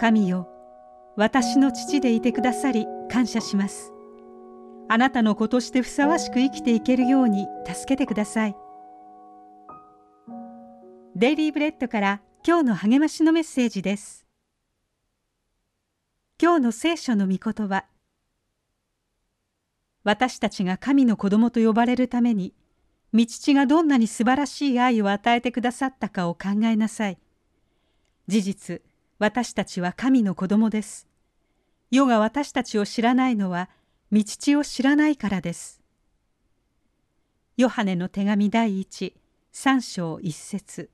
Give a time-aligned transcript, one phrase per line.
[0.00, 0.48] 神よ
[1.14, 3.92] 私の父でいてくださり感謝します。
[4.88, 8.56] あなたの子としてふさわしく生きていけるように助けてください。
[11.14, 14.26] デイリーブレッドから今日の励ましのメッセージです。
[16.40, 17.84] 今日の聖書の御言葉。
[20.02, 22.54] 私たちが神の子供と呼ばれるために
[23.12, 27.18] 御父がどんなに素晴らしい愛を与えてくださったかを考えなさい。
[28.28, 28.82] 事実
[29.20, 31.06] 私たちは神の子供です。
[31.90, 33.68] 世が私たちを知らないのは
[34.10, 35.82] 御父を知らないからです。
[37.58, 39.14] ヨハネの手紙第一
[39.52, 40.88] 三章一節。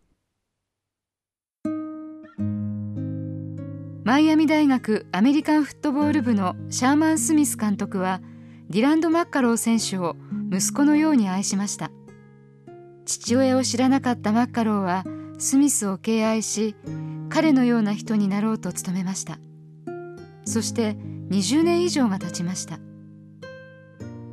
[4.03, 8.21] マイアミ大学アメリカンフットボール部のシャーマン・スミス監督は
[8.69, 10.17] ディランド・マッカロー選手を
[10.51, 11.93] 息子のように愛しました。
[13.05, 15.05] 父親を知らなかったマッカローは
[15.39, 16.75] スミスを敬愛し
[17.37, 19.39] 彼のような人になろうと努めました。
[20.47, 20.97] そして
[21.29, 22.79] 20年以上が経ちました。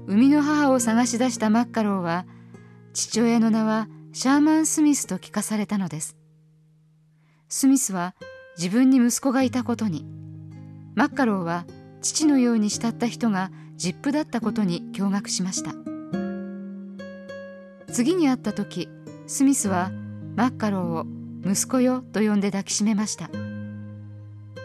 [0.08, 2.26] 生みの母を探し出したマッカローは
[2.94, 6.16] 父親の名はシャーマン・スミスと聞かされたのです。
[7.50, 8.16] スミスは
[8.56, 10.06] 自分に息子がいたことに
[10.96, 11.66] マッカローは
[12.02, 15.74] 父のように慕った人がジップだったことに驚愕しました。
[17.92, 18.88] 次に会った時
[19.28, 19.92] スミスは
[20.38, 23.30] マッカローを息子よと呼んで抱きしめました。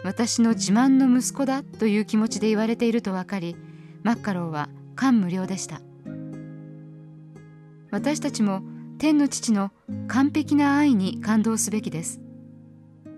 [0.05, 3.57] 私の自慢の息子だという気持ちで言われていると分かり
[4.05, 5.81] マッカローは感無量でした。
[7.91, 8.63] 私たちも
[8.99, 9.71] 天の父の
[10.07, 12.21] 完璧な愛に感動すべきです。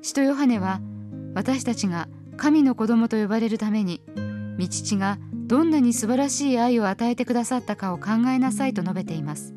[0.03, 0.81] 使徒ヨハネは
[1.35, 4.03] 私たちが神の子供と呼ばれるために
[4.59, 9.55] 御父がどんなに素晴らしい愛を与えてくださったかを考えなさいと述べています。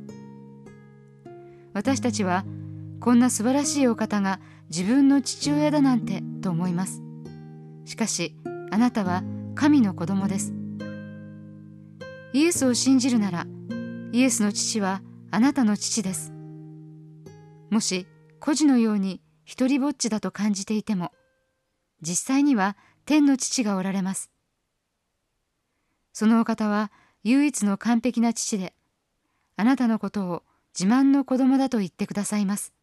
[1.73, 2.45] 私たちは
[3.03, 7.01] こんな素晴らしいお方が自分の父親だなんてと思います。
[7.83, 8.33] しかし
[8.71, 9.23] あなたは
[9.55, 10.53] 神の子供です。
[12.31, 13.45] イエスを信じるなら
[14.13, 16.31] イエスの父はあなたの父です。
[17.69, 18.07] もし
[18.39, 21.11] 孤児のように一りぼっちだと感じていても
[22.01, 24.31] 実際には天の父がおられます。
[26.13, 26.89] そのお方は
[27.25, 28.73] 唯一の完璧な父で
[29.57, 30.43] あなたのことを
[30.73, 32.73] 自慢の子供だと言ってくださいます。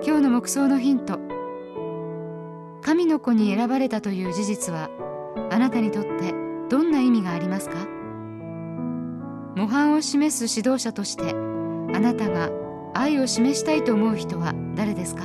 [0.00, 1.18] 今日の目想のヒント。
[2.82, 4.88] 神の子に選ばれたという事実は
[5.50, 6.32] あなたにとって
[6.70, 7.74] どんな意味がありますか？
[9.56, 12.50] 模範を示す指導者としてあなたが
[12.94, 15.24] 愛を示したいと思う人は誰ですか？